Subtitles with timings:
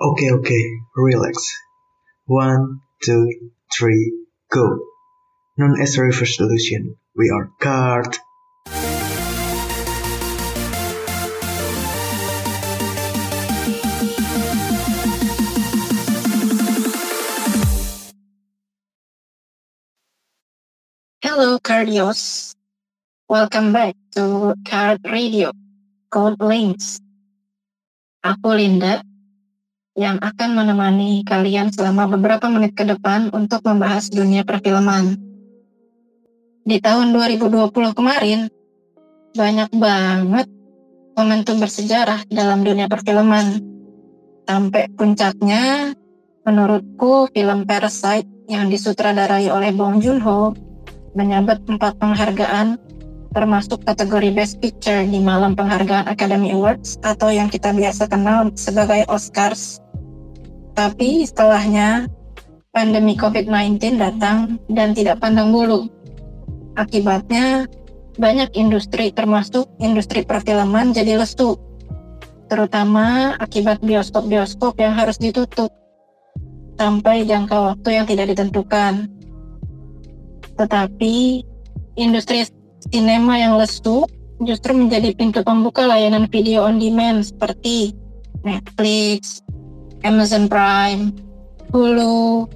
[0.00, 1.50] Okay, okay, relax.
[2.26, 4.14] One, two, three,
[4.48, 4.78] go.
[5.56, 8.14] Known as reverse solution, we are card.
[21.18, 22.54] Hello, Cardios.
[23.28, 25.50] Welcome back to Card Radio,
[26.08, 27.02] Code Links.
[28.22, 29.02] Aku Linda,
[29.98, 35.18] yang akan menemani kalian selama beberapa menit ke depan untuk membahas dunia perfilman.
[36.62, 38.46] Di tahun 2020 kemarin,
[39.34, 40.46] banyak banget
[41.18, 43.58] momentum bersejarah dalam dunia perfilman.
[44.46, 45.92] Sampai puncaknya,
[46.46, 50.54] menurutku film Parasite yang disutradarai oleh Bong Joon-ho
[51.18, 52.78] menyabet empat penghargaan
[53.36, 59.04] termasuk kategori Best Picture di malam penghargaan Academy Awards atau yang kita biasa kenal sebagai
[59.10, 59.84] Oscars.
[60.78, 62.06] Tapi setelahnya
[62.70, 65.90] pandemi COVID-19 datang dan tidak pandang bulu.
[66.78, 67.66] Akibatnya
[68.14, 71.58] banyak industri termasuk industri perfilman jadi lesu.
[72.46, 75.74] Terutama akibat bioskop-bioskop yang harus ditutup
[76.78, 79.10] sampai jangka waktu yang tidak ditentukan.
[80.54, 81.42] Tetapi
[81.98, 82.46] industri
[82.94, 84.06] sinema yang lesu
[84.46, 87.98] justru menjadi pintu pembuka layanan video on demand seperti
[88.46, 89.42] Netflix,
[90.06, 91.10] Amazon Prime,
[91.74, 92.46] Hulu,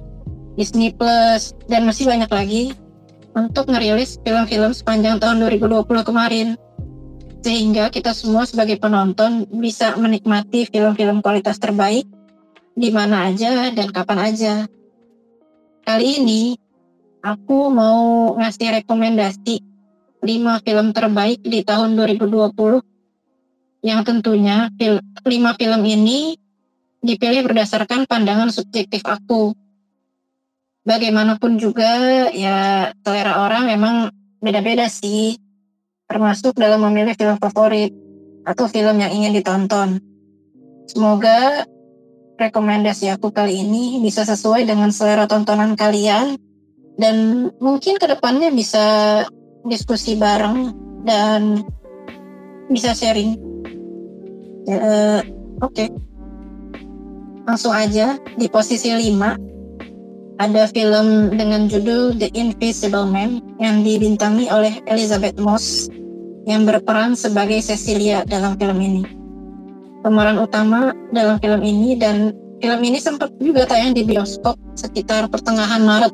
[0.55, 2.63] Disney Plus, dan masih banyak lagi
[3.33, 6.47] untuk ngerilis film-film sepanjang tahun 2020 kemarin.
[7.43, 12.07] Sehingga kita semua sebagai penonton bisa menikmati film-film kualitas terbaik
[12.73, 14.53] di mana aja dan kapan aja.
[15.83, 16.55] Kali ini
[17.19, 19.59] aku mau ngasih rekomendasi
[20.23, 25.27] 5 film terbaik di tahun 2020 yang tentunya 5
[25.59, 26.39] film ini
[27.03, 29.51] dipilih berdasarkan pandangan subjektif aku.
[30.87, 33.95] Bagaimanapun juga ya selera orang memang
[34.39, 35.35] beda-beda sih,
[36.07, 37.91] termasuk dalam memilih film favorit
[38.43, 39.99] atau film yang ingin ditonton.
[40.87, 41.63] Semoga
[42.35, 46.35] rekomendasi aku kali ini bisa sesuai dengan selera tontonan kalian
[46.99, 48.83] dan mungkin ke depannya bisa
[49.63, 50.75] diskusi bareng
[51.07, 51.63] dan
[52.67, 53.39] bisa sharing.
[54.67, 55.23] Uh,
[55.63, 55.87] Oke.
[55.87, 56.12] Okay
[57.43, 64.81] langsung aja di posisi 5 ada film dengan judul The Invisible Man yang dibintangi oleh
[64.89, 65.87] Elizabeth Moss
[66.49, 69.03] yang berperan sebagai Cecilia dalam film ini.
[70.03, 75.79] Pemeran utama dalam film ini dan film ini sempat juga tayang di bioskop sekitar pertengahan
[75.85, 76.11] Maret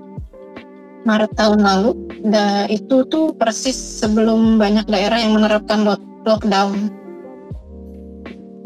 [1.08, 1.92] Maret tahun lalu.
[2.20, 5.88] Dan itu tuh persis sebelum banyak daerah yang menerapkan
[6.28, 6.92] lockdown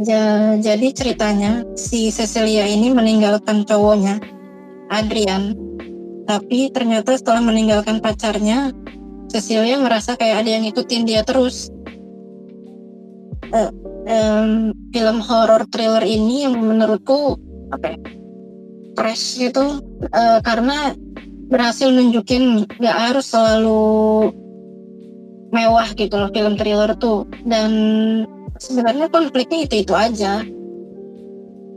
[0.03, 4.19] Ja, jadi ceritanya si Cecilia ini meninggalkan cowoknya,
[4.91, 5.55] Adrian.
[6.27, 8.75] Tapi ternyata setelah meninggalkan pacarnya,
[9.31, 11.71] Cecilia merasa kayak ada yang ngikutin dia terus.
[13.53, 13.69] Uh,
[14.09, 17.37] um, film horror thriller ini yang menurutku
[17.69, 17.99] apa ya,
[18.97, 19.77] fresh gitu
[20.09, 20.97] uh, karena
[21.53, 24.33] berhasil nunjukin gak harus selalu
[25.53, 27.69] mewah gitu loh film thriller tuh dan
[28.63, 30.47] sebenarnya konfliknya itu itu aja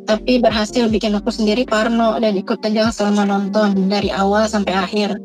[0.06, 5.18] tapi berhasil bikin aku sendiri parno dan ikut tegang selama nonton dari awal sampai akhir.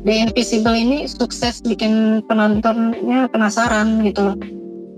[0.00, 4.32] The Invisible ini sukses bikin penontonnya penasaran gitu.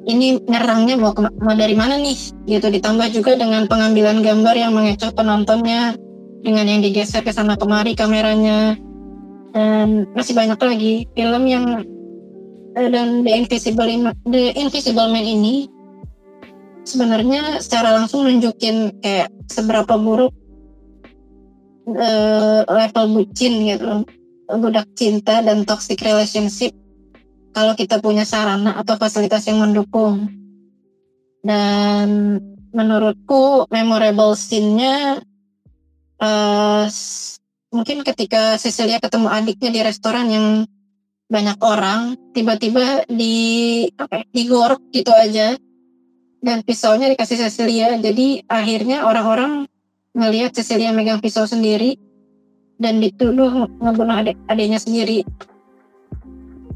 [0.06, 5.10] Ini nyerangnya mau, mau dari mana nih gitu ditambah juga dengan pengambilan gambar yang mengecoh
[5.10, 5.98] penontonnya
[6.42, 8.74] dengan yang digeser ke sana kemari kameranya
[9.54, 11.86] dan masih banyak lagi film yang
[12.72, 13.88] dan The Invisible
[14.28, 15.68] The Invisible Man ini
[16.82, 20.32] sebenarnya secara langsung nunjukin kayak seberapa buruk
[21.86, 24.06] uh, level bucin gitu
[24.52, 26.76] budak cinta dan toxic relationship.
[27.52, 30.28] Kalau kita punya sarana atau fasilitas yang mendukung.
[31.42, 32.38] Dan
[32.72, 35.20] menurutku memorable scene-nya
[36.22, 36.84] uh,
[37.74, 40.46] mungkin ketika Cecilia ketemu adiknya di restoran yang
[41.32, 43.34] banyak orang tiba-tiba di
[43.96, 45.56] apa ya, digorok gitu aja.
[46.42, 47.96] Dan pisaunya dikasih Cecilia.
[47.96, 49.64] Jadi akhirnya orang-orang
[50.12, 51.96] ngelihat Cecilia megang pisau sendiri
[52.76, 55.24] dan dituduh ngebunuh adik adiknya sendiri.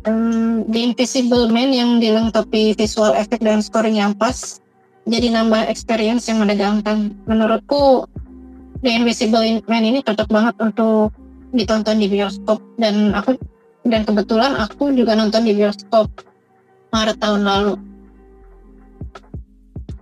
[0.07, 4.63] Um, The Invisible Man yang dilengkapi visual effect dan scoring yang pas
[5.07, 7.13] jadi nambah experience yang menegangkan.
[7.27, 8.07] Menurutku
[8.87, 11.11] The Invisible Man ini cocok banget untuk
[11.51, 12.63] ditonton di bioskop.
[12.79, 13.35] Dan aku
[13.87, 16.11] dan kebetulan aku juga nonton di bioskop
[16.91, 17.75] Maret tahun lalu.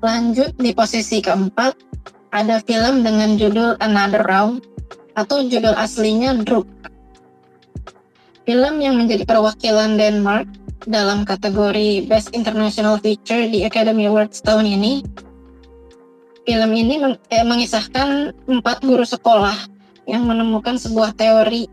[0.05, 1.73] Lanjut di posisi keempat
[2.35, 4.61] ada film dengan judul Another Round
[5.17, 6.69] atau judul aslinya Druk.
[8.45, 10.45] Film yang menjadi perwakilan Denmark
[10.85, 15.01] dalam kategori Best International Feature di Academy Awards tahun ini.
[16.45, 17.01] Film ini
[17.33, 19.57] eh, mengisahkan empat guru sekolah
[20.05, 21.65] yang menemukan sebuah teori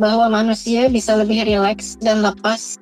[0.00, 2.80] bahwa manusia bisa lebih rileks dan lepas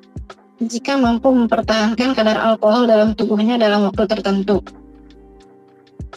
[0.62, 4.62] jika mampu mempertahankan kadar alkohol dalam tubuhnya dalam waktu tertentu.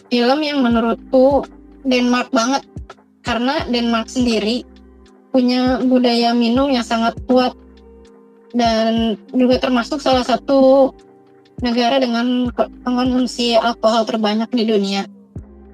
[0.06, 1.42] Film yang menurutku
[1.82, 2.62] Denmark banget
[3.26, 4.62] karena Denmark sendiri
[5.34, 7.58] punya budaya minum yang sangat kuat
[8.54, 10.92] dan juga termasuk salah satu
[11.64, 12.50] negara dengan
[12.84, 15.02] konsumsi alkohol terbanyak di dunia.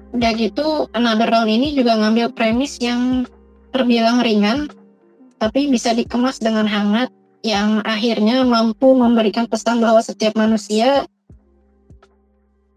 [0.09, 3.29] Udah gitu, Another Round ini juga ngambil premis yang
[3.69, 4.69] terbilang ringan,
[5.39, 7.09] tapi bisa dikemas dengan hangat
[7.39, 11.07] yang akhirnya mampu memberikan pesan bahwa setiap manusia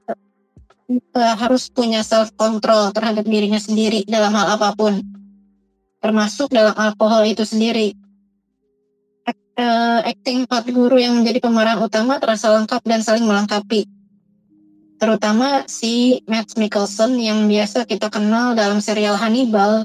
[0.07, 5.03] uh, harus punya self control terhadap dirinya sendiri dalam hal apa pun,
[5.99, 7.99] termasuk dalam alkohol itu sendiri.
[9.53, 13.85] Uh, acting empat guru yang menjadi pemeran utama terasa lengkap dan saling melengkapi.
[14.97, 19.85] Terutama si Matt Mikkelsen yang biasa kita kenal dalam serial Hannibal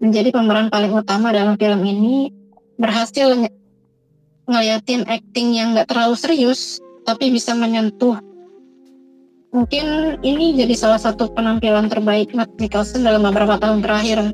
[0.00, 2.32] menjadi pemeran paling utama dalam film ini
[2.80, 3.36] berhasil
[4.48, 8.16] ngeliatin acting yang gak terlalu serius tapi bisa menyentuh.
[9.50, 14.32] Mungkin ini jadi salah satu penampilan terbaik Matt Mikkelsen dalam beberapa tahun terakhir.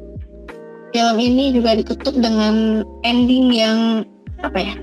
[0.95, 3.79] Film ini juga ditutup dengan ending yang
[4.45, 4.75] apa ya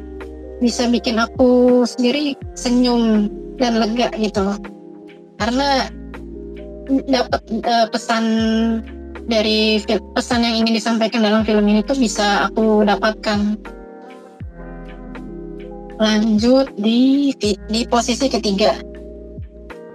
[0.59, 3.29] bisa bikin aku sendiri senyum
[3.61, 4.57] dan lega gitu loh.
[5.37, 5.87] Karena
[7.07, 8.25] dapat uh, pesan
[9.27, 13.57] dari pesan yang ingin disampaikan dalam film ini tuh bisa aku dapatkan
[16.01, 17.31] Lanjut di
[17.69, 18.75] di posisi ketiga.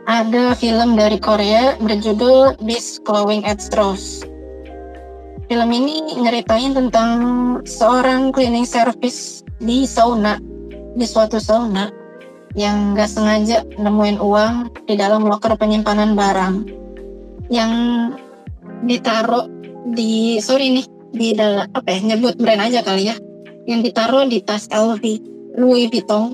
[0.09, 4.25] Ada film dari Korea berjudul Beast Glowing at Straws.
[5.53, 7.11] Film ini nyeritain tentang
[7.67, 10.41] seorang cleaning service di sauna,
[10.97, 11.93] di suatu sauna
[12.57, 16.65] yang gak sengaja nemuin uang di dalam loker penyimpanan barang
[17.53, 17.73] yang
[18.85, 19.47] ditaruh
[19.95, 23.17] di sorry nih di dalam apa ya nyebut brand aja kali ya.
[23.69, 25.03] Yang ditaruh di tas LV
[25.59, 26.33] Louis Vuitton.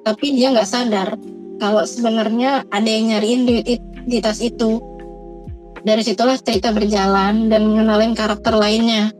[0.00, 1.18] Tapi dia nggak sadar
[1.60, 4.80] kalau sebenarnya ada yang nyariin duit di tas itu.
[5.80, 9.12] Dari situlah cerita berjalan dan mengenalin karakter lainnya.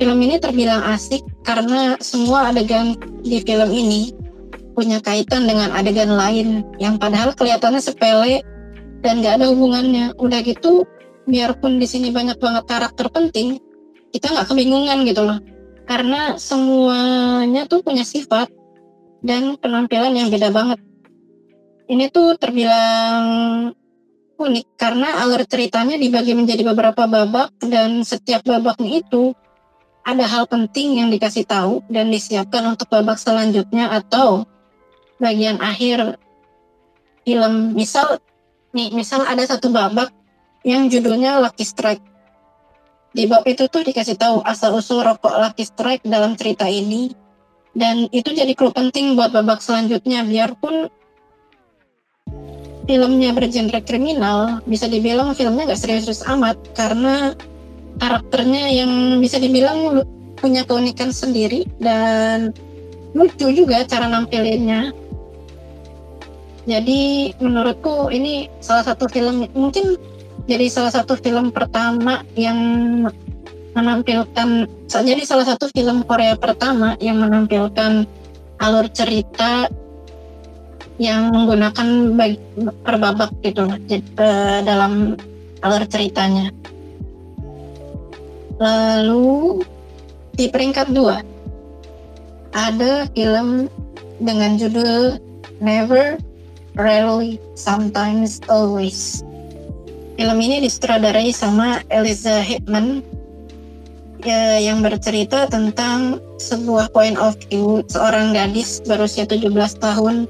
[0.00, 4.16] Film ini terbilang asik karena semua adegan di film ini
[4.72, 8.40] punya kaitan dengan adegan lain yang padahal kelihatannya sepele
[9.04, 10.16] dan gak ada hubungannya.
[10.16, 10.88] Udah gitu
[11.30, 13.62] biarpun di sini banyak banget karakter penting
[14.10, 15.38] kita nggak kebingungan gitu loh
[15.90, 18.46] karena semuanya tuh punya sifat
[19.26, 20.78] dan penampilan yang beda banget.
[21.90, 23.24] Ini tuh terbilang
[24.38, 29.34] unik karena alur ceritanya dibagi menjadi beberapa babak dan setiap babaknya itu
[30.06, 34.48] ada hal penting yang dikasih tahu dan disiapkan untuk babak selanjutnya atau
[35.18, 36.16] bagian akhir
[37.26, 37.74] film.
[37.74, 38.22] Misal
[38.70, 40.14] nih, misal ada satu babak
[40.64, 42.04] yang judulnya Lucky Strike.
[43.10, 47.10] Di bab itu tuh dikasih tahu asal usul rokok Lucky Strike dalam cerita ini.
[47.70, 50.26] Dan itu jadi clue penting buat babak selanjutnya.
[50.26, 50.90] Biarpun
[52.86, 56.58] filmnya bergenre kriminal bisa dibilang filmnya gak serius-serius amat.
[56.78, 57.34] Karena
[57.98, 60.06] karakternya yang bisa dibilang
[60.38, 62.54] punya keunikan sendiri dan
[63.14, 64.94] lucu juga cara nampilinnya.
[66.68, 69.98] Jadi menurutku ini salah satu film mungkin
[70.50, 72.58] jadi salah satu film pertama yang
[73.78, 78.02] menampilkan jadi salah satu film Korea pertama yang menampilkan
[78.58, 79.70] alur cerita
[80.98, 82.36] yang menggunakan bagi,
[82.82, 85.14] per babak gitu jadi, uh, dalam
[85.62, 86.50] alur ceritanya.
[88.58, 89.62] Lalu
[90.34, 91.22] di peringkat dua
[92.52, 93.70] ada film
[94.18, 95.16] dengan judul
[95.62, 96.18] Never,
[96.74, 99.24] Rarely, Sometimes, Always
[100.20, 103.00] Film ini disutradarai sama Eliza Hitman
[104.20, 109.48] ya, yang bercerita tentang sebuah point of view seorang gadis berusia 17
[109.80, 110.28] tahun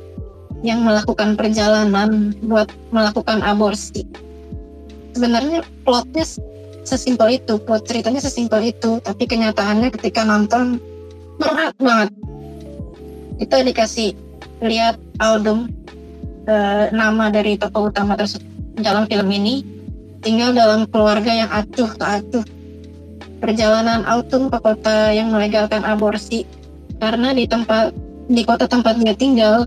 [0.63, 4.07] yang melakukan perjalanan buat melakukan aborsi.
[5.19, 6.23] Sebenarnya plotnya
[6.87, 10.79] sesimpel itu, plot ceritanya sesimpel itu, tapi kenyataannya ketika nonton
[11.43, 12.15] berat banget.
[13.43, 14.15] Kita dikasih
[14.63, 15.67] lihat album
[16.47, 18.47] uh, nama dari tokoh utama tersebut
[18.79, 19.70] dalam film ini
[20.21, 22.45] tinggal dalam keluarga yang acuh tak acuh.
[23.41, 26.45] Perjalanan Autumn ke kota yang melegalkan aborsi.
[27.01, 27.97] Karena di tempat
[28.29, 29.65] di kota tempat dia tinggal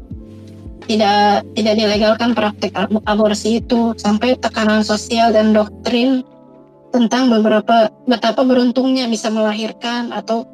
[0.86, 2.72] tidak tidak dilegalkan praktik
[3.10, 3.98] aborsi itu.
[3.98, 6.22] Sampai tekanan sosial dan doktrin
[6.94, 10.46] tentang beberapa betapa beruntungnya bisa melahirkan atau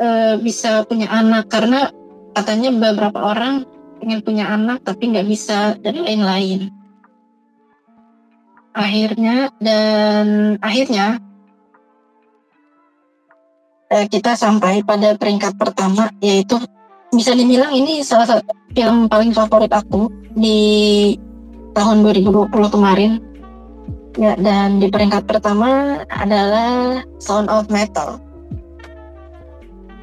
[0.00, 1.52] e, bisa punya anak.
[1.52, 1.92] Karena
[2.32, 3.68] katanya beberapa orang
[4.00, 6.79] ingin punya anak tapi nggak bisa dan lain-lain
[8.74, 11.18] akhirnya dan akhirnya
[13.90, 16.56] eh, kita sampai pada peringkat pertama yaitu
[17.10, 20.06] bisa dibilang ini salah satu film paling favorit aku
[20.38, 21.14] di
[21.74, 23.12] tahun 2020 kemarin.
[24.18, 28.18] Ya dan di peringkat pertama adalah Sound of Metal.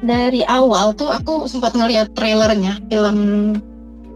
[0.00, 3.18] Dari awal tuh aku sempat ngeliat trailernya film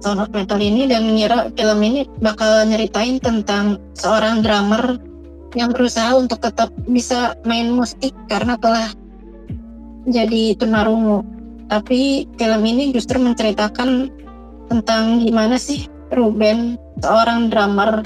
[0.02, 4.98] Sound of Metal ini dan ngira film ini bakal nyeritain tentang seorang drummer
[5.54, 8.90] yang berusaha untuk tetap bisa main musik karena telah
[10.10, 11.22] jadi tunarungu.
[11.70, 14.10] Tapi film ini justru menceritakan
[14.66, 18.02] tentang gimana sih Ruben seorang drummer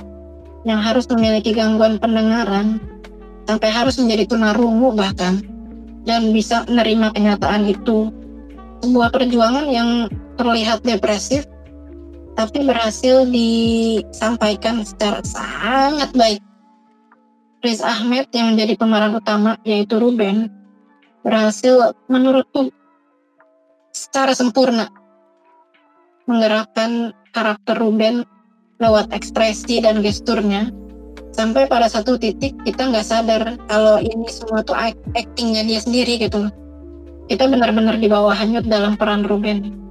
[0.68, 2.76] yang harus memiliki gangguan pendengaran
[3.48, 5.40] sampai harus menjadi tunarungu bahkan
[6.04, 8.12] dan bisa menerima kenyataan itu.
[8.84, 11.48] Sebuah perjuangan yang terlihat depresif
[12.36, 16.40] tapi berhasil disampaikan secara sangat baik.
[17.64, 20.52] Riz Ahmed yang menjadi pemeran utama yaitu Ruben
[21.24, 22.70] berhasil menurutku
[23.90, 24.86] secara sempurna
[26.28, 28.22] menggerakkan karakter Ruben
[28.78, 30.68] lewat ekspresi dan gesturnya.
[31.32, 34.76] Sampai pada satu titik kita nggak sadar kalau ini semua tuh
[35.16, 36.52] actingnya dia sendiri gitu.
[37.26, 39.85] Kita benar-benar di bawah hanyut dalam peran Ruben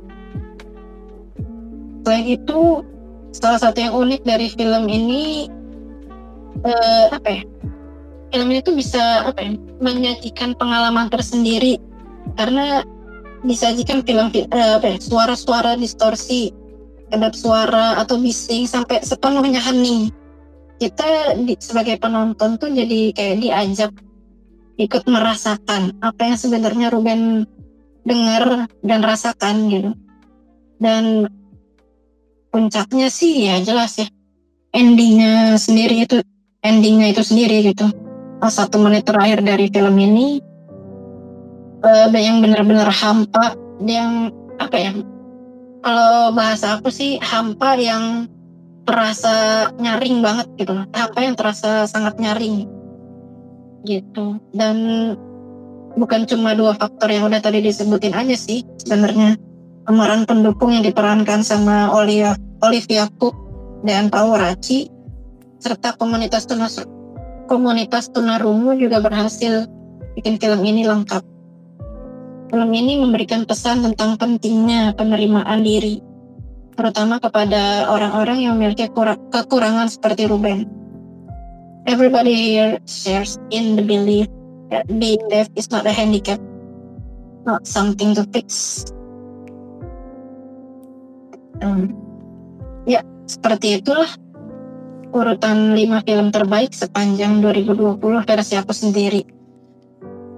[2.06, 2.86] selain itu
[3.34, 5.50] salah satu yang unik dari film ini
[6.62, 7.42] eh, apa ya?
[8.30, 11.82] Film ini tuh bisa apa ya menyajikan pengalaman tersendiri.
[12.38, 12.86] Karena
[13.46, 16.50] disajikan film uh, apa ya, suara-suara distorsi
[17.14, 20.10] kedap suara atau bising sampai sepenuhnya hening.
[20.82, 23.92] Kita di, sebagai penonton tuh jadi kayak diajak
[24.76, 27.48] ikut merasakan apa yang sebenarnya Ruben
[28.04, 29.92] dengar dan rasakan gitu.
[30.82, 31.32] Dan
[32.56, 34.08] puncaknya sih ya jelas ya.
[34.72, 36.24] Endingnya sendiri itu
[36.64, 37.92] endingnya itu sendiri gitu.
[38.48, 40.40] Satu menit terakhir dari film ini
[41.84, 44.92] uh, yang benar-benar hampa yang apa ya
[45.84, 48.32] kalau bahasa aku sih hampa yang
[48.88, 52.64] terasa nyaring banget gitu hampa yang terasa sangat nyaring
[53.86, 54.42] gitu.
[54.52, 54.78] Dan
[55.96, 59.38] bukan cuma dua faktor yang udah tadi disebutin aja sih sebenarnya.
[59.86, 62.34] Pemeran pendukung yang diperankan sama Olivia
[62.64, 63.36] Olivia Cook
[63.84, 64.88] dan Paul Raci
[65.60, 66.70] serta komunitas tuna
[67.50, 69.68] komunitas tunarungu juga berhasil
[70.16, 71.36] bikin film ini lengkap
[72.56, 75.98] Film ini memberikan pesan tentang pentingnya penerimaan diri,
[76.78, 78.86] terutama kepada orang-orang yang memiliki
[79.34, 80.70] kekurangan seperti Ruben.
[81.90, 84.30] Everybody here shares in the belief
[84.70, 86.38] that being deaf is not a handicap,
[87.50, 88.86] not something to fix.
[91.66, 91.98] Um,
[92.86, 94.10] ya, seperti itulah
[95.16, 99.22] urutan 5 film terbaik sepanjang 2020 versi aku sendiri.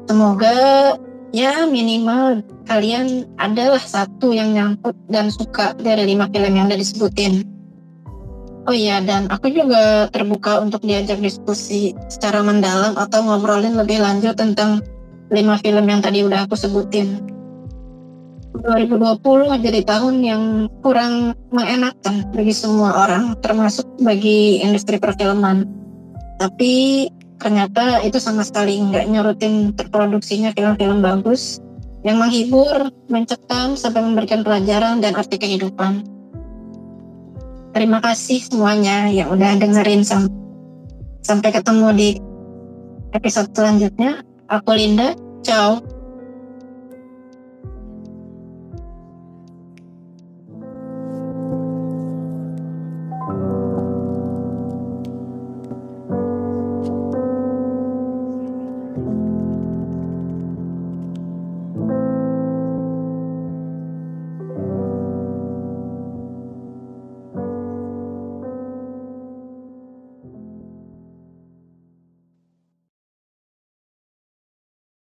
[0.07, 0.95] Semoga
[1.35, 7.43] ya minimal kalian adalah satu yang nyangkut dan suka dari lima film yang udah disebutin.
[8.67, 14.35] Oh iya, dan aku juga terbuka untuk diajak diskusi secara mendalam atau ngobrolin lebih lanjut
[14.35, 14.83] tentang
[15.31, 17.23] lima film yang tadi udah aku sebutin.
[18.61, 20.43] 2020 jadi tahun yang
[20.81, 25.65] kurang mengenakan bagi semua orang, termasuk bagi industri perfilman.
[26.37, 27.05] Tapi
[27.37, 31.61] ternyata itu sama sekali nggak nyurutin terproduksinya film-film bagus
[32.05, 36.05] yang menghibur, mencekam, sampai memberikan pelajaran dan arti kehidupan.
[37.73, 40.31] Terima kasih semuanya yang udah dengerin sam
[41.21, 42.09] sampai ketemu di
[43.13, 44.23] episode selanjutnya.
[44.47, 45.96] Aku Linda, ciao.